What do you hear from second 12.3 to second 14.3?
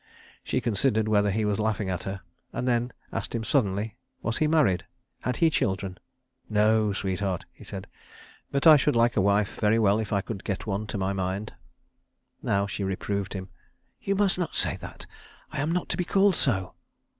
Now she reproved him. "You